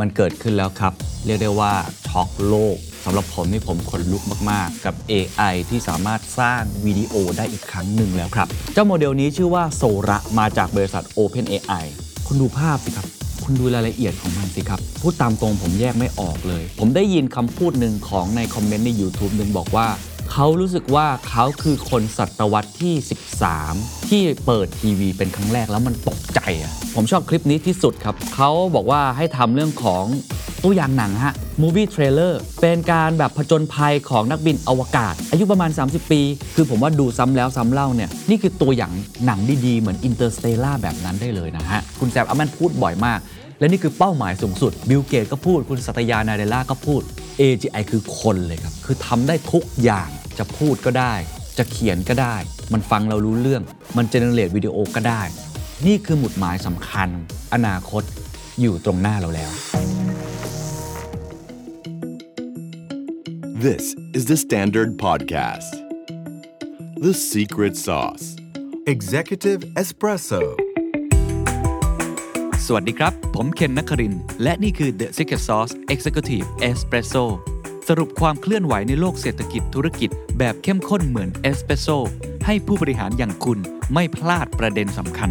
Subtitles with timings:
[0.00, 0.92] มันเกิดขึ้นแล้วครับ
[1.26, 1.72] เรียกได้ว่า
[2.08, 11.84] ช็อกโลกสำหรับผมนี่ผมขนลุกมาก ๆ กับ AI ที่สามารถสร้างวิดีโอได้อีกครั้งหนึ่งแล้วครับ เจ้าโมเดลนี้ชื่อว่าโซระมาจากบริษัท OpenAI
[12.26, 13.06] คุณดูภาพสิครับ
[13.44, 19.86] คุณดูรายละเอียดของมันสิครับ พูดตามตรงผมแยกไม่ออกเลย ผมได้ยินคำพูดหนึ่งของในคอมเมนต์ใน YouTube หนึ่งบอกว่า
[20.36, 22.94] เขารู้สึกว่าเขาคือคนศตวรรษที่
[23.52, 30.04] 13 ที่เปิดทีวีเป็นครั้งแรกแล้วมันตกใจอะผมชอบคลิปนี้ที่สุดครับ เขาบอกว่าให้ทำเรื่องของ
[30.62, 36.20] ตัวอย่างหนังฮะ movie trailer เป็นการแบบผจญภัยของนักบินอวกาศ อายุประมาณ 30 ปี
[36.54, 38.92] คือผมว่าดูซ้ำแล้วซ้ำเล่าเนี่ย นี่คือตัวอย่าง
[39.26, 43.20] หนังดีๆ เหมือน Interstellar แบบนั้นได้เลยนะฮะ คุณ Sam Altman พูดบ่อยมาก
[43.58, 47.02] และนี่คือเป้าหมายสูงสุด Bill Gates ก็พูด คุณ Satya Nadella ก็พูด
[47.40, 50.08] AGI คือคนเลยครับ คือทำได้ทุกอย่าง
[50.38, 51.14] จะพูดก็ได้
[51.58, 52.36] จะเขียนก็ได้
[52.72, 53.62] มันฟังเรารู้เรื่อง
[53.96, 55.22] มัน generate วิดีโอก็ได้
[55.86, 57.08] นี่คือหมุดหมายสำคัญ
[57.54, 58.02] อนาคต
[58.60, 59.52] อยู่ตรงหน้าเราแล้ว
[63.66, 63.84] This
[64.16, 65.72] is the Standard Podcast.
[67.04, 68.26] The Secret Sauce.
[68.94, 70.42] Executive Espresso
[72.66, 77.24] สวัสดีครับ ผมเคนนักครินทร์และนี่คือ The Secret Sauce Executive Espresso
[77.88, 81.88] สรุปความเคลื่อนไหวในโลกเศรษฐกิจธุรกิจ แบบเข้มข้นเหมือนเอสเปรสโซ
[82.46, 83.58] ให้ผู้บริหารอย่างคุณ
[83.94, 85.30] ไม่พลาดประเด็นสำคัญ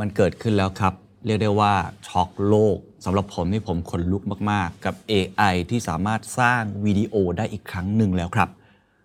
[0.00, 0.94] มันเกิดขึ้นแล้วครับ
[1.26, 1.74] เรียกได้ว่า
[2.08, 8.48] ช็อกโลกสำหรับผมนี่ผมขนลุกมาก ๆ กับ AI ที่สามารถสร้างวิดีโอได้อีกครั้งหนึ่งแล้วครับ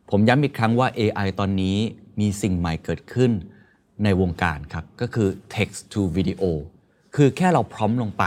[0.09, 1.77] ผมย้ำอีกครั้งว่า AI ตอนนี้
[2.19, 3.31] มีสิ่งใหม่เกิดขึ้น
[4.03, 6.43] ในวงการครับ ก็คือ text to video
[7.15, 8.25] คือแค่เราพร้อมลงไป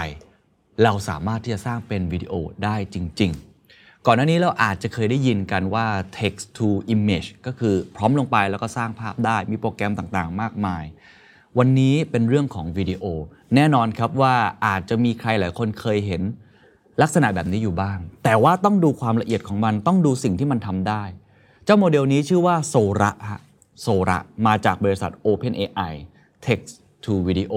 [0.83, 2.33] เราสามารถที่จะสร้างเป็นวิดีโอ
[2.65, 3.33] ได้จริง
[3.69, 5.87] ๆ ก่อนหน้านี้เราอาจจะเคยได้ยินกันว่า
[6.19, 10.85] text to image ก็คือพร้อมลงไปแล้วก็สร้างภาพได้มีโปรแกรมต่างๆ มากมาย
[11.59, 13.05] วันนี้เป็นเรื่องของวิดีโอ
[13.55, 14.35] แน่นอนครับว่า
[14.67, 16.23] อาจจะมีใครหลายคนเคยเห็น
[17.03, 21.03] ลักษณะแบบนี้อยู่บ้าง แต่ว่าต้องดูความละเอียดของมันต้องดูสิ่งที่มันทำได้
[21.65, 23.41] เจ้าโมเดลนี้ชื่อว่าโซระฮะ
[23.83, 25.95] โซระมาจากบริษัท OpenAI
[26.47, 27.55] Text to Video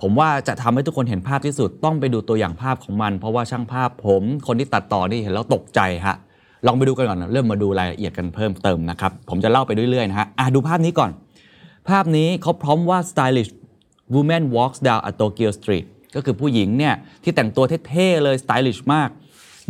[0.00, 6.16] ผมว่าจะทำให้ทุกคนเห็นภาพที่สุดต้องไปดูตัวอย่างภาพของมัน เพราะว่าช่างภาพผม คนที่ตัดต่อนี่เห็นแล้วตกใจฮะ
[6.66, 11.10] ลองไปดูกันก่อนเริ่มมาดูรายละเอียดกันเพิ่มเติมนะครับ ผมจะเล่าไปเรื่อยๆนะฮะอะดูภาพนี้ก่อน
[11.88, 13.50] ภาพนี้เขาพร้อมว่า stylish
[14.14, 19.08] woman walks down a Tokyo street ก็คือผู้หญิงเนี่ยที่แต่งตัวเท่ๆเลย stylish มาก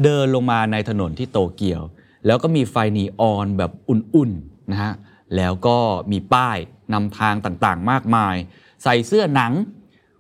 [0.05, 1.83] เดินลงมาในถนนที่โตเกียว
[2.27, 4.93] แล้วก็มีไฟนีออนแบบอุ่นๆนะฮะ
[5.37, 5.79] แล้วก็
[6.13, 6.59] มีป้าย
[6.93, 8.35] นำทางต่างๆ มากมาย
[8.83, 9.53] ใส่เสื้อหนัง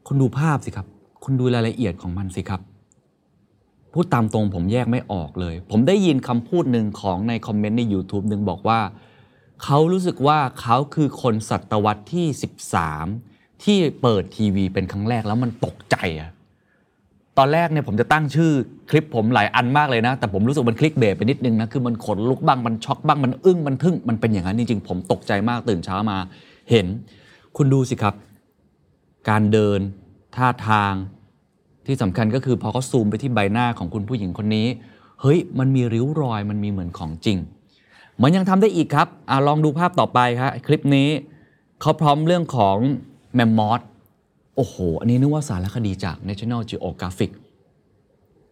[0.07, 0.87] คุณดูภาพสิครับ
[1.25, 2.61] คุณดูรายละเอียดของมันสิครับ
[3.93, 8.81] พูดตามตรงผมแยกไม่ออกเลย ผมได้ยินคำพูดหนึ่งของในคอมเมนต์ใน YouTube หนึ่งบอกว่า
[9.63, 12.27] เขารู้สึกว่าเขาคือคนศตวรรษที่
[12.95, 16.31] 13 ที่เปิดทีวีเป็นครั้งแรกแล้วมันตกใจอะ
[17.39, 18.51] ตอนแรกเนี่ยผมจะตั้งชื่อ
[18.91, 26.19] คลิปผมหลายอันมากเลยนะ แต่ผมรู้สึกมันคลิกเบรไปนิดนึงนะ คือมันขนลุกบ้าง มันช็อกบ้าง มันอึ้ง มันทึ่ง มันเป็นอย่างนั้นจริงๆ ผมตกใจมากตื่นเช้ามา
[26.71, 26.87] เห็น
[27.57, 28.15] คุณดูสิครับ
[29.29, 29.81] การเดิน
[30.37, 30.95] ท่าทาง
[31.87, 34.67] ที่สำคัญก็คือพอเขาซูมไปที่ใบหน้าของคุณผู้หญิงคนนี้
[35.21, 37.39] เฮ้ย มันมีริ้วรอยมันมีเหมือนของจริง
[38.23, 41.09] มันยังทำได้อีกครับอลองดูภาพต่อไปครับคลิปนี้
[41.81, 42.77] เขาพร้อมเรื่องของ
[43.35, 43.81] แมมมอส
[44.57, 47.31] โอ้โห อันนี้นึกว่าสารคดีจาก National Geographic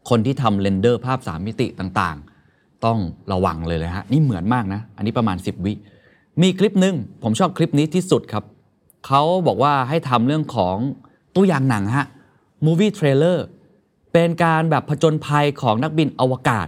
[0.08, 2.98] คนที่ทำเรนเดอร์ภาพ3มิติต่างๆ ต้อง
[3.32, 5.72] ระวังเลยเลยฮะ นี่เหมือนมากนะ อันนี้ประมาณ 10 วิ
[6.42, 8.44] มีคลิปหนึ่งผมชอบคลิปนี้ที่สุดครับ
[9.06, 10.76] เขาบอกว่าให้ทำเรื่องของ
[11.36, 12.06] ตัวอย่างหนังฮะ
[12.64, 13.38] movie trailer
[14.12, 16.66] เป็นการแบบผจญภัยของนักบินอวกาศ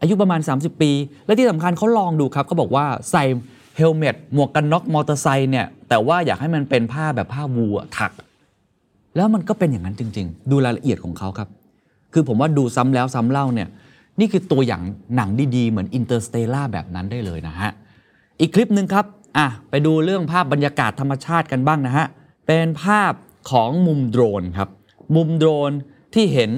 [0.00, 0.90] อายุประมาณ 30 ปี
[1.26, 3.24] และที่สำคัญเขาลองดูครับเขาบอกว่าใส่
[3.76, 8.12] เฮลเมตหมวกกันน็อกมอเตอร์ไซค์เนี่ย แต่ว่าอยากให้มันเป็นผ้าแบบผ้าวูอะถัก
[9.16, 11.48] แล้วมันก็เป็นอย่างนั้นจริง ๆ ดูรายละเอียดของเขาครับ
[12.12, 13.68] คือผมว่าดูซ้ำแล้วซ้ำเล่าเนี่ย
[14.20, 14.82] นี่คือตัวอย่าง
[15.16, 17.70] หนังดีๆ เหมือน Interstellar แบบนั้นได้เลยนะฮะ
[18.40, 19.04] อีกคลิปหนึ่งครับ
[19.36, 22.06] อะไปดูเรื่องภาพบรรยากาศธรรมชาติกันบ้างนะฮะ
[22.46, 23.12] เป็นภาพ
[23.50, 24.68] ของมุมโดรนครับ
[25.16, 25.72] มุมโดรน
[26.14, 26.50] ที่เห็น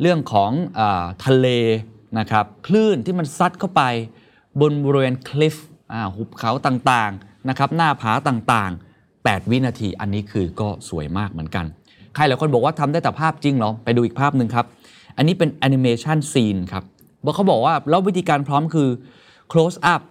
[0.00, 0.80] เรื่องของอ
[1.24, 1.46] ทะเล
[2.18, 3.82] นะครับคลื่นที่มันซัดเข้าไป
[4.60, 5.56] บนบริเวณคลิฟ
[6.16, 11.66] หุบเขาต่างๆนะครับหน้าผาต่างๆ 8 วินาทีอันนี้คือก็สวยมากเหมือนกัน
[12.14, 14.66] ใครหลายคนบอกว่าทำได้แต่ภาพจริงเหรอ ไปดูอีกภาพหนึ่งครับ
[15.16, 16.84] อันนี้เป็นแอนิเมชัน scene ครับ
[17.34, 18.88] เขาบอกว่าแล้ววิธีการ prompt คือ
[19.52, 20.02] close up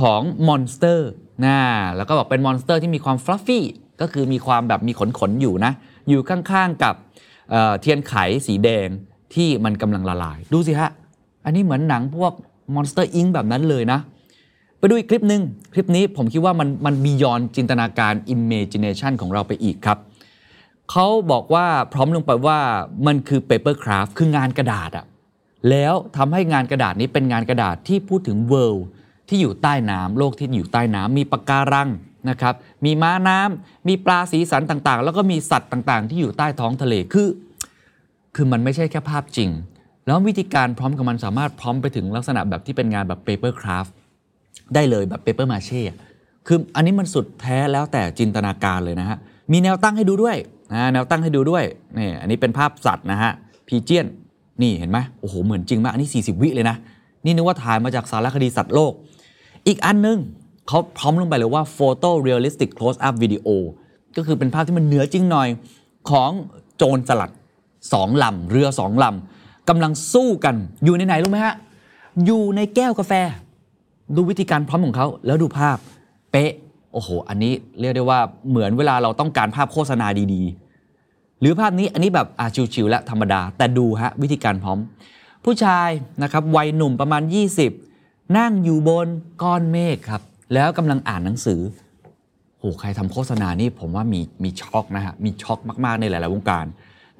[0.00, 1.10] ของ monster
[1.44, 1.58] นะ
[1.96, 3.64] แล้วก็บอกเป็น monster ที่มีความ fluffy
[4.00, 5.72] ก็คือมีความแบบมีขนขนๆอยู่นะ
[6.08, 6.94] อยู่ข้างๆกับ
[7.50, 8.14] เทียนไข
[8.46, 8.88] สีแดง
[9.34, 10.90] ที่มันกำลังละลาย ดูสิฮะ
[11.44, 12.32] อันนี้เหมือนหนังพวก
[12.74, 14.00] Monster Inc แบบนั้นเลยนะ
[14.78, 15.42] ไปดูอีกคลิปหนึ่ง
[15.72, 19.98] คลิปนี้ผมคิดว่ามันมัน beyond จินตนาการ imagination ของเราไปอีกครับ
[20.90, 22.58] เขาบอกว่าพร้อมลงไปว่า
[23.06, 25.04] มันคือ paper craft คืองานกระดาษอะ
[25.70, 28.82] แล้วทำให้งานกระดาษนี้เป็นงานกระดาษที่พูดถึง world
[29.30, 31.88] ที่อยู่ใต้น้ำโลกที่อยู่ใต้น้ำมีปะการัง
[32.30, 32.54] นะครับ
[32.84, 37.28] มีม้าน้ำมีปลาสีสันต่างๆ แล้วก็มีสัตว์ต่างๆ ที่อยู่ใต้ท้องทะเลคือ
[38.34, 39.50] คือมันไม่ใช่แค่ภาพจริง
[40.06, 43.92] แล้ววิธีการพร้อมกับมันสามารถพร้อมไปถึงลักษณะแบบที่เป็นงานแบบ paper craft
[44.74, 45.82] ได้เลยแบบ paper mache
[46.46, 49.18] คืออันนี้มันสุดแท้แล้วแต่จินตนาการเลยนะฮะ
[49.52, 50.36] มีแนวตั้งให้ดูด้วย
[50.72, 51.64] นะแนวตั้งให้ดูด้วย
[51.98, 53.32] นี่อันนี้เป็นภาพสัตว์นะฮะ
[53.68, 54.06] พีเจียน
[54.62, 56.76] นี่เห็นไหมโอ้โหเหมือนจริงมากอันนี้ 40 วิเลยนะ
[57.24, 58.92] นี่นึกว่าถ่ายมาจากสารคดีสัตว์โลก
[59.66, 60.18] อีกอันนึง
[60.68, 63.48] เขาพร้อมลงไปเลยว่า photo realistic close up video
[64.16, 65.48] ก็คือเป็นภาพที่มันเหนือจริงหน่อย
[66.10, 66.30] ของ
[66.76, 67.30] โจรสลัด
[67.92, 70.54] สองลำเรือสองลำกำลังสู้กัน
[70.84, 71.54] อยู่ในไหนรู้ไหมฮะ
[72.26, 73.12] อยู่ในแก้วกาแฟ
[74.16, 75.76] ดูวิธีการพร้อมของเขาแล้วดูภาพ
[76.30, 76.52] เป๊ะ
[76.92, 78.20] โอ้โห อันนี้เรียกได้ว่า
[78.50, 84.78] เหมือนเวลาเราต้องการภาพโฆษณาดีๆ หรือภาพนี้อันนี้แบบอาชิวๆและธรรมดา แต่ดูฮะวิธีการพร้อม
[85.44, 85.88] ผู้ชาย
[86.22, 87.22] นะครับวัยหนุ่มประมาณ
[87.62, 87.89] 20
[88.38, 89.08] นั่งอยู่บน
[89.42, 90.22] ก้อนเมฆครับ
[90.54, 91.60] แล้วกำลังอ่านหนังสือ
[92.58, 96.64] โหใครทำโฆษณานี่ผมว่ามีมีช็อกนะฮะ มีช็อกมาก ๆ ในหลาย ๆ วงการ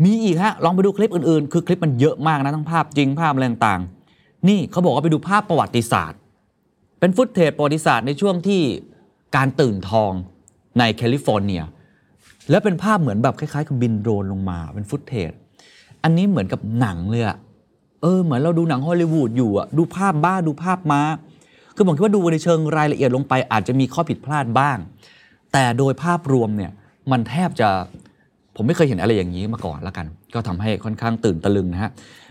[0.04, 6.18] มีอีกฮะ ลองไปดูคลิปอื่น ๆ คือคลิปมันเยอะมากนะทั้งภาพจริงภาพอะไรต่างๆ นี่เขาบอกว่าไปดูภาพประวัติศาสตร์
[7.00, 8.60] เป็น footage ประวัติศาสตร์ในช่วงที่
[9.36, 10.12] การตื่นทอง
[10.78, 11.62] ในแคลิฟอร์เนีย
[12.50, 15.32] แล้วเป็นภาพเหมือนแบบคล้าย ๆ กับบินโดรนลงมาเป็น footage
[16.02, 17.36] อันนี้เหมือนกับหนังเลยอะ
[18.02, 21.02] เออเหมือนเราดูหนังฮอลลีวูดอยู่อะดูภาพม้าดูภาพม้า
[21.76, 24.78] คือผมคิดว่าดูในเชิงรายละเอียดลงไปอาจจะมีข้อผิดพลาดบ้าง
[25.52, 26.72] แต่โดยภาพรวมเนี่ย
[27.10, 27.68] มันแทบจะ
[28.56, 31.90] ผมไม่เคยเห็นอะไรอย่างนี้มาก่อนละกัน ก็ทำให้ค่อนข้างตื่นตะลึงนะฮะ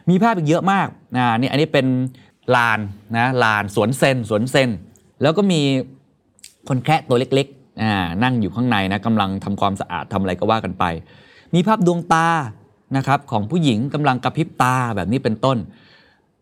[0.10, 1.86] มีภาพอีกเยอะมากนะนี่อันนี้เป็น
[2.56, 2.80] ลาน
[3.18, 4.70] นะลานสวนเซนสวนเซน
[5.22, 5.62] แล้วก็มี
[6.68, 10.86] คนแคะตัวเล็กๆนั่งอยู่ข้างในนะกำลังทำความสะอาดทำอะไรก็ว่ากันไป
[11.56, 12.28] มีภาพดวงตา
[12.98, 15.58] นะครับของผู้หญิงกำลังกระพริบตาแบบนี้เป็นต้น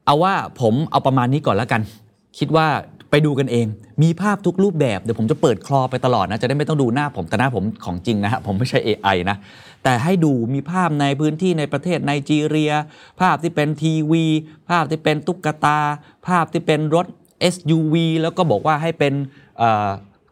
[0.05, 1.81] เอาว่าผมเอาประมาณนี้ก่อนแล้วกัน
[2.37, 2.67] คิดว่า
[3.11, 3.67] ไปดูกันเอง
[4.03, 9.37] มีภาพทุกรูปแบบ เดี๋ยวผมจะเปิดคลอไปตลอดนะ จะได้ไม่ต้องดูหน้าผม แต่หน้าผมของจริงนะฮะ ผมไม่ใช่ AI นะ
[9.83, 12.71] แต่ให้ดูมีภาพในพื้นที่ในประเทศไนจีเรีย
[13.21, 14.25] ภาพที่เป็นทีวี
[14.69, 15.79] ภาพที่เป็นตุ๊กตา
[16.27, 17.05] ภาพที่เป็นรถ
[17.53, 19.13] SUV แล้วก็บอกว่าให้เป็น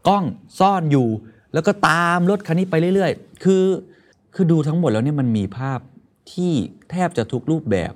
[0.08, 0.24] กล้อง
[0.60, 1.08] ซ่อนอยู่
[1.54, 3.64] แล้วก็ตามรถคันนี้ไปเรื่อย ๆ คือ
[4.36, 5.80] คือดูทั้งหมดแล้วเนี่ยมันมีภาพ
[6.32, 6.54] ที่
[6.92, 7.94] แทบจะทุกรูปแบบ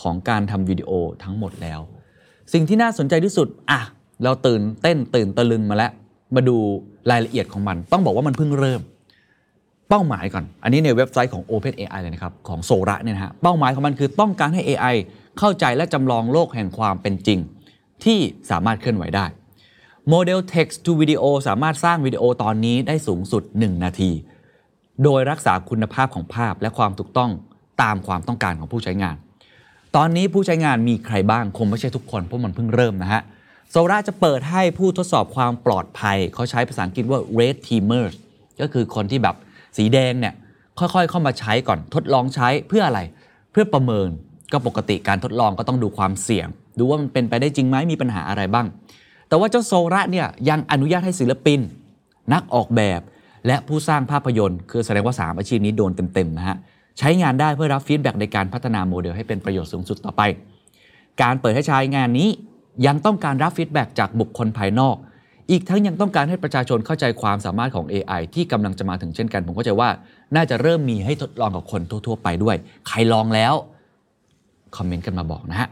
[0.00, 0.90] ของการทำวิดีโอ
[1.22, 1.80] ทั้งหมดแล้ว
[2.52, 3.80] สิ่งที่น่าสนใจที่สุดอะ
[4.24, 5.92] เราตื่นเต้นตื่นตะลึงมาแล้ว
[6.34, 6.56] มาดู
[7.10, 8.80] รายละเอียดของมัน ต้องบอกว่ามันเพิ่งเริ่ม
[9.88, 14.94] เป้าหมายก่อน อันนี้ในเว็บไซต์ของ OpenAI เลยนะครับ ของโซระเนี่ยนะฮะเป้าหมายของมันคือต้องการให้ AI
[15.38, 17.38] เข้าใจและจำลองโลกแห่งความเป็นจริง
[18.04, 18.18] ที่
[18.50, 19.26] สามารถเคลื่อนไหวได้
[20.08, 24.10] โมเดล text to video สามารถสร้างวิดีโอตอนนี้ได้สูงสุด 1 นาที
[25.04, 27.30] โดยรักษาคุณภาพของภาพและความถูกต้อง
[27.82, 29.16] ตามความต้องการของผู้ใช้งาน
[29.96, 33.22] ตอนนี้ผู้ใช้งานมีใครบ้างคงไม่ใช่ทุกคนเพราะมันเพิ่งเริ่มนะฮะ
[33.70, 38.14] Sora จะเปิดให้ผู้ทดสอบความปลอดภัย เขาใช้ภาษาอังกฤษว่า red teamers
[38.60, 39.36] ก็คือคนที่แบบ
[39.76, 40.34] สีแดงเนี่ย
[40.78, 43.00] ค่อยๆ เข้ามาใช้ก่อนทดลองใช้เพื่ออะไร
[43.52, 44.08] เพื่อประเมิน
[44.52, 46.46] ก็ปกติการทดลองก็ต้องดูความเสี่ยง
[46.78, 48.66] ดูว่ามันเป็นไปได้จริงไหมมีปัญหาอะไรบ้าง
[49.28, 51.60] แต่ว่าเจ้า Sora เนี่ยยังอนุญาตให้ศิลปิน
[52.32, 53.00] นักออกแบบ
[53.46, 56.56] และผู้สร้างภาพยนตร์ คือแสดงว่า 3 อาชีพนี้โดนเต็มๆนะฮะ
[56.98, 60.22] ใช้งานได้เพื่อรับ feedback ในการพัฒนาโมเดลให้เป็นประโยชน์สูงสุดต่อไป
[61.22, 62.28] การเปิดให้ใช้งานนี้
[62.86, 64.96] ยังต้องการรับ feedback จากบุคคลภายนอก
[65.50, 69.88] อีกทั้งยังต้องการให้ประชาชนเข้าใจความสามารถของ AI ที่กำลังจะมาถึงเช่นกัน ผมเข้าใจว่า
[70.36, 72.56] น่าจะเริ่มมีให้ทดลองกับคนทั่ว ๆ ไปด้วย
[72.88, 73.54] ใครลองแล้ว
[74.76, 75.68] comment กันมาบอกนะฮะ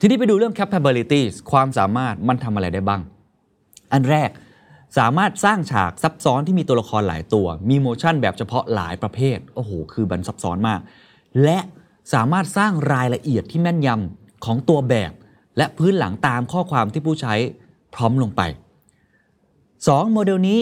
[0.00, 3.00] ทีนี้ไปดูเรื่อง capabilities ความสามารถมันทำอะไรได้บ้าง
[3.92, 4.30] อันแรก
[4.98, 10.80] สามารถสร้างฉากซับซ้อนที่มีตัวละครหลายตัว มี motion แบบเฉพาะหลายประเภท โอ้โห คือมันซับซ้อนมาก
[11.44, 11.58] และ
[12.14, 15.12] สามารถสร้างรายละเอียดที่แม่นยำของตัวแบบ
[15.56, 17.34] และพื้นหลังตามข้อความที่ผู้ใช้
[17.94, 18.42] พร้อมลงไป
[19.08, 20.12] 2.
[20.12, 20.60] โมเดลนี้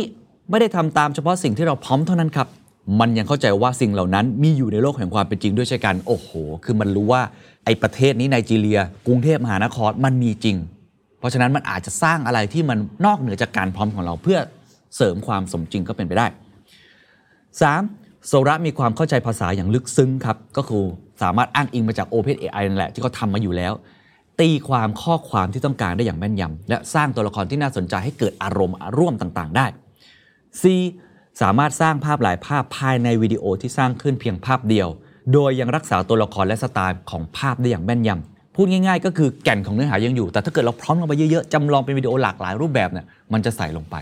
[0.50, 2.48] ไม่ได้ทำตามเฉพาะสิ่งที่เราพร้อมเท่านั้นครับ
[3.00, 6.30] มันยังเข้าใจว่าสิ่งเหล่านั้นมีอยู่ในโลกแห่งความเป็นจริงด้วยเช่นกัน โอ้โห
[6.64, 7.22] คือมันรู้ว่า
[7.64, 10.56] ไอ้ประเทศนี้ไนจีเรีย กรุงเทพมหานครมันมีจริง
[11.24, 14.38] ราะฉะนั้นมันอาจจะสร้างอะไรที่มันนอกเหนือจากการพร้อมของเราเพื่อ
[14.96, 16.26] เสริมความสมจริงก็เป็นไปได้
[17.48, 18.26] 3.
[18.28, 20.84] โซระมีความเข้าใจภาษาอย่างลึกซึ้งครับ ก็คือ
[21.22, 23.72] สามารถอ้างอิงมาจาก OpenAI นั่นแหละที่เขาทำมาอยู่แล้ว
[24.40, 29.66] ตีความข้อความที่ต้องการได้อย่างแม่นยำและสร้างตัวละครที่น่าสนใจให้เกิดอารมณ์ร่วมต่างๆ ได้
[30.60, 30.62] C
[31.42, 34.88] สามารถสร้างภาพหลายภาพภายในวิดีโอที่สร้างขึ้นเพียงภาพเดียว
[35.32, 43.96] โดยยังรักษาตัวละครและสไตล์ของภาพได้อย่างแม่นยำ พูดง่ายๆ ก็คือแก่นของเนื้อหายังอยู่ แต่ถ้าเกิดเราพร้อมลงไปเยอะๆจำลองเป็นวิดีโอหลากหลายรูปแบบเนี่ยมันจะใส่ลงไป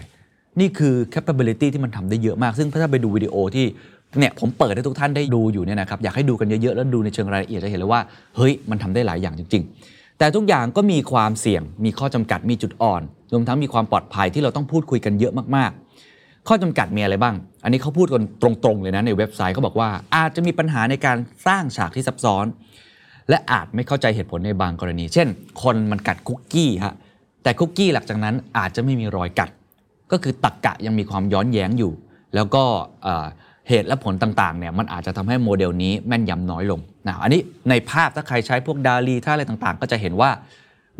[0.61, 3.67] นี่คือ capability ที่มันทำได้เยอะมาก ซึ่งถ้าไปดูวิดีโอที่
[4.21, 8.01] เนี่ยผมเปิดให้ทุกท่านได้ดูอยู่เนี่ยนะครับอยากให้ดูกันเยอะๆแล้วดูในเชิงรายละเอียดจะเห็นเลยว่า
[8.37, 21.17] เฮ้ยมันทำได้หลายอย่างจริง ๆ แต่ทุกอย่างก็มีความเสี่ยง มีข้อจำกัดมีจุดอ่อนรวมทั้งมีความปลอดภัยที่เราต้องพูดคุยกันเยอะมากๆ ข้อจำกัดมีอะไรบ้าง อันนี้เขาพูดกันตรงๆเลยนะในเว็บไซต์เขาบอกว่าอาจจะมีปัญหาในการ
[21.47, 22.47] สร้างฉากที่ซับซ้อน
[23.29, 25.29] และอาจไม่เข้าใจเหตุผลในบางกรณี เช่น
[25.63, 26.95] คนมันกัดคุกกี้ฮะ
[27.43, 29.51] แต่คุกกี้หลังจากนั้นอาจจะไม่มีรอยกัด
[30.13, 31.93] ก็คือตักกะยังมีความย้อนแย้งอยู่
[32.35, 32.63] แล้วก็
[33.69, 40.31] เหตุและผลต่างๆเนี่ยมันอาจจะทำให้โมเดลนี้แม่นยำน้อยลงนะอันนี้ในภาพถ้าใครใช้พวกดาลีท่าอะไรต่างๆ ก็จะเห็นว่า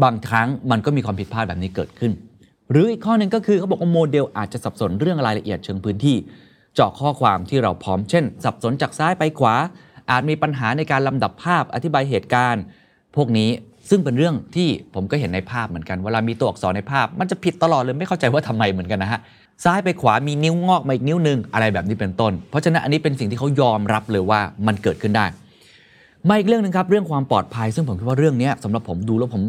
[0.03, 2.13] บางครั้งมันก็มีความผิดพลาดแบบนี้เกิดขึ้น
[2.71, 6.17] หรืออีกข้อหนึ่งก็คือเขาบอกว่าโมเดลอาจจะสับสนเรื่องรายละเอียดเชิงพื้นที่
[6.75, 9.55] เจาะข้อความที่เราพร้อมเช่น สับสนจากซ้ายไปขวา
[10.11, 12.63] อาจมีปัญหาในการลำดับภาพอธิบายเหตุการณ์
[13.17, 13.51] พวกนี้
[13.91, 19.21] ซึ่งเป็นเรื่องที่ผมก็เห็นในภาพเหมือนกันเวลามีตัวอักษรในภาพ มันจะผิดตลอดเลยไม่เข้าใจว่าทำไมเหมือนกันนะฮะ
[19.65, 25.27] ซ้ายไปขวามีนิ้วงอกมาอีกนิ้วหนึ่งอะไรแบบนี้เป็นต้น เพราะฉะนั้นอันนี้เป็นสิ่งที่เขายอมรับเลยว่ามันเกิดขึ้นได้
[26.29, 29.43] มาอีกเรื่องหนึ่งครับเรื่องความปลอดภัย ซึ่งผมคิดว่าเรื่องนี้สำหรับผมดูแล้วผม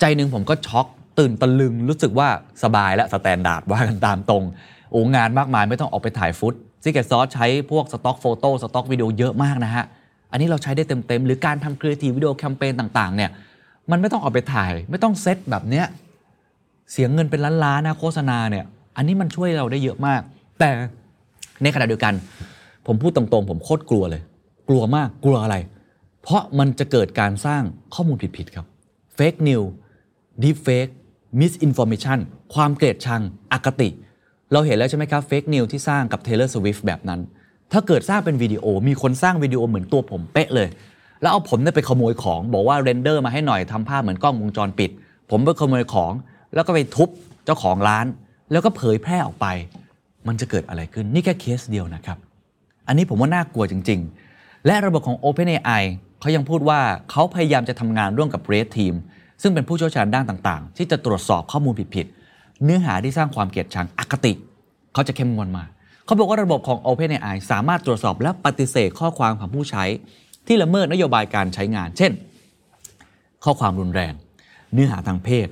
[0.00, 0.86] ใจหนึ่งผมก็ช็อก
[1.18, 2.28] ตื่นตะลึงรู้สึกว่า
[2.62, 4.44] สบายแล้ว STANDARD ว่ากันตามตรง
[4.90, 9.84] โอ้งานมากมายไม่ต้องออกไปถ่ายฟุต Secret Sauce ใช้พวก stock photo stock video เยอะมากนะฮะ
[10.30, 13.30] อันนี้เราใช้ได้เต็มๆ หรือการทำ creative video campaign ต่างๆ เนี่ย
[13.90, 15.86] มันไม่ต้องออกไปถ่าย ไม่ต้องเซตแบบเนี้ย
[16.92, 18.64] เสียเงินเป็นล้านๆนะโฆษณาเนี่ย
[18.96, 20.20] อันนี้มันช่วยเราได้เยอะมาก
[20.58, 20.70] แต่
[21.62, 22.14] ในขณะเดียวกัน
[22.86, 24.22] ผมพูดตรงๆ ผมโคตรกลัวเลย
[24.68, 25.56] กลัวมากกลัวอะไร
[26.22, 27.62] เพราะมันจะเกิดการสร้าง
[27.94, 28.66] ข้อมูลผิดๆครับ
[29.18, 29.68] Fake News
[30.42, 30.92] Deep Fake
[31.40, 32.18] Misinformation
[32.54, 33.88] ความเกลียดชังอคติ
[34.52, 37.20] เราเห็นแล้วใช่ไหมครับ Fake News ที่สร้างกับ Taylor Swift แบบนั้น
[37.72, 40.68] ถ้าเกิดสร้างเป็นวิดีโอ มีคนสร้างวิดีโอเหมือนตัวผมเป๊ะเลย
[41.20, 44.90] แล้วเอาผมเนี่ยไปขโมยของ บอกว่าเรนเดอร์มาให้หน่อยทำภาพเหมือนกล้องวงจรปิด
[45.30, 46.12] ผมไปขโมยของ
[46.54, 47.08] แล้วก็ไปทุบ
[47.44, 48.06] เจ้าของร้าน
[48.52, 49.46] แล้วก็เผยแพร่ออกไป
[50.28, 52.18] มันจะเกิดอะไรขึ้นนี่แค่เคสเดียวนะครับ
[52.88, 54.00] อันนี้ผมว่าน่ากลัวจริง
[54.32, 55.82] ๆ และระบบของ OpenAI
[56.20, 58.94] เขายังพูดว่าเขาพยายามจะทำงานร่วมกับ Red Team
[59.42, 62.17] ซึ่งเป็นผู้เชี่ยวชาญด้านต่างๆ ที่จะตรวจสอบข้อมูลผิดๆ
[62.64, 64.32] เนื้อหาที่สร้างความเกลียดชังอคติ
[64.92, 65.64] เขาจะเข้มงวดมา
[66.04, 69.84] เขาบอกว่าระบบของ OpenAI สามารถตรวจสอบและปฏิเสธข้อความของผู้ใช้
[70.46, 72.12] ที่ละเมิดนโยบายการใช้งาน เช่น
[73.44, 74.12] ข้อความรุนแรง
[74.72, 75.48] เนื้อหาทางเพศ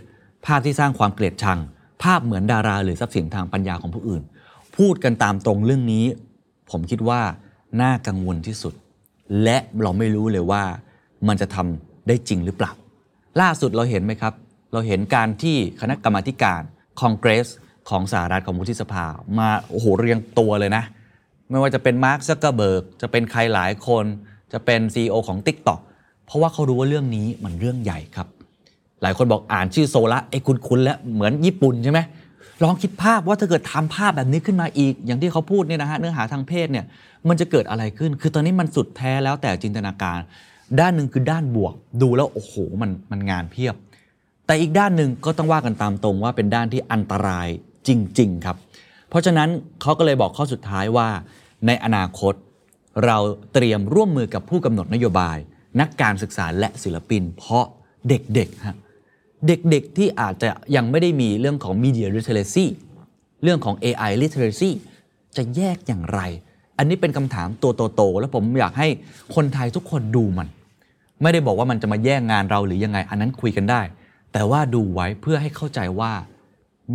[0.46, 1.58] ภาพที่สร้างความเกลียดชัง
[2.02, 4.22] ภาพเหมือนดารา หรือทรัพย์สินทางปัญญาของผู้อื่น
[4.76, 6.04] พูดกันตามตรงเรื่องนี้
[6.70, 7.20] ผมคิดว่า
[7.80, 8.74] น่ากังวลที่สุด
[9.44, 10.62] และเราไม่รู้เลยว่า
[11.28, 12.72] มันจะทำได้จริงหรือเปล่า
[13.40, 14.34] ล่าสุดเราเห็นไหมครับ
[14.72, 16.62] เราเห็นการที่คณะกรรมาการ
[17.00, 17.48] คองเกรส
[17.90, 19.04] ของสหรัฐของวุฒิสภา
[19.38, 20.84] มาโอ้โหเรียงตัวเลยนะ
[21.50, 24.04] ไม่ว่าจะเป็นมาร์คซักเกอร์เบิร์กจะเป็นใครหลายคน
[24.52, 25.80] จะเป็น CEO ของ TikTok
[26.26, 28.28] เพราะว่าเขารู้ว่าเรื่องนี้มันเรื่องใหญ่ครับ
[29.02, 32.00] หลายคนบอกอ่านชื่อโซละไอ้คุณคุณแล้วเหมือนญี่ปุ่นใช่ไหม
[32.62, 36.84] ลองคิดภาพว่าถ้าเกิดทำภาพแบบนี้ขึ้นมาอีก อย่างที่เขาพูดเนี่ยนะฮะเนื้อหาทางเพศเนี่ย
[37.28, 40.20] มันจะเกิดอะไรขึ้น คือตอนนี้มันสุดแท้แล้วแต่จินตนาการ
[40.80, 43.74] ด้านหนึ่งคือด้านบวก ดูแล้วโอ้โหมันมันงานเพียบ
[44.46, 47.48] แต่อีกด้านหนึ่งก็ต้องว่ากันตามตรงว่าเป็นด้านที่อันตราย
[47.88, 48.56] จริง ๆ ครับ
[49.08, 49.48] เพราะฉะนั้น
[49.82, 51.08] เขาก็เลยบอกข้อสุดท้ายว่า
[51.66, 52.34] ในอนาคต
[53.04, 53.18] เรา
[53.52, 55.38] เตรียมร่วมมือกับผู้กำหนดนโยบาย
[55.80, 57.64] นักการศึกษาและศิลปิน เพราะ
[58.08, 58.76] เด็กๆฮะ
[59.46, 62.66] เด็กๆที่อาจจะยังไม่ได้มีเรื่องของ media literacy
[63.42, 64.70] เรื่องของ AI literacy
[65.36, 66.20] จะแยกอย่างไร
[66.78, 68.88] อันนี้เป็นคำถามตัวโตๆแล้วผมอยากให้
[69.34, 70.48] คนไทยทุกคนดูมัน
[71.22, 73.80] ไม่ได้บอกว่ามันจะมาแย่งงานเราหรือยังไง อันนั้นคุยกันได้
[74.36, 76.12] แต่ว่าดูไว้เพื่อให้เข้าใจว่า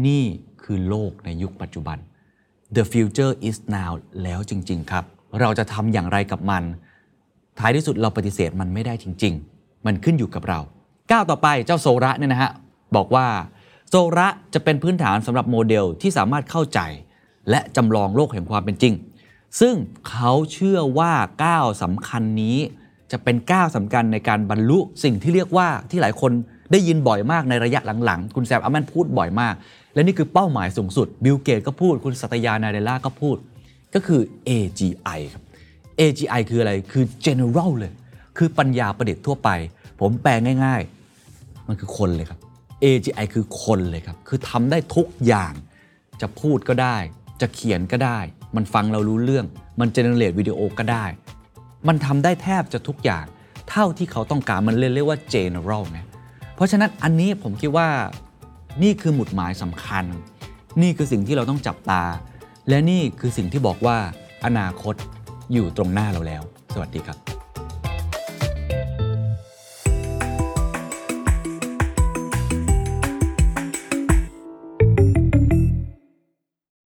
[0.08, 0.24] นี่
[0.64, 1.98] คือโลกในยุคปัจจุบัน
[2.76, 3.92] The future is now
[4.24, 5.04] แล้วจริง ๆ ครับ
[5.40, 6.64] เราจะทำอย่างไรกับมัน
[7.60, 10.60] ท้ายที่สุดเราปฏิเสธมันไม่ได้จริง ๆ มันขึ้นอยู่กับเรา
[11.12, 12.52] ก้าวต่อไปเจ้าโซระเนี่ยนะฮะ
[12.96, 13.28] บอกว่า
[13.90, 16.80] โซระจะเป็นพื้นฐานสำหรับโมเดลที่สามารถเข้าใจ
[17.50, 18.94] และจำลองโลกแห่งความเป็นจริง
[19.60, 19.76] ซึ่ง
[20.10, 21.14] เขาเชื่อว่า
[21.46, 22.58] ก้าวสำคัญนี้
[23.12, 26.34] จะเป็นก้าวสำคัญในการบรรลุสิ่งที่เรียกว่าที่หลายคน
[26.72, 29.56] ได้ยินบ่อยมากในระยะหลังๆ คุณแซมอัลแมนพูดบ่อยมาก
[29.94, 33.38] และนี่คือเป้าหมายสูงสุดบิลเกตก็พูดคุณสัตยานาเดล่าก็พูด
[33.94, 35.44] ก็คือ AGI ครับ
[36.00, 37.92] AGI คืออะไรคือ general เลย
[38.38, 39.50] คือปัญญาประดิษฐ์ทั่วไป
[40.00, 40.32] ผมแปล
[40.66, 42.40] ง่ายๆ มันคือคนเลยครับ
[42.84, 45.54] AGI คือคนเลยครับ คือทำได้ทุกอย่าง
[46.22, 46.98] จะพูดก็ได้
[47.42, 48.20] จะเขียนก็ได้
[48.56, 49.46] มันฟังเรารู้เรื่อง
[49.80, 51.06] มันเจเนเรตวิดีโอก็ได้
[51.88, 53.26] มันทำได้แทบจะทุกอย่าง
[53.70, 56.00] เท่าที่เขาต้องการ มันเรียกว่า general ไง
[56.62, 57.88] ราะฉะนั้นอันนี้ผมคิดว่า
[58.84, 60.06] นี่คือหมุดหมายสำคัญ
[60.82, 62.04] นี่คือสิ่งที่เราต้องจับตา
[62.70, 63.98] และนี่คือสิ่งที่บอกว่า
[64.46, 64.96] อนาคต
[65.54, 67.31] อยู่ตรงหน้าเราแล้ว สวัสดีครับ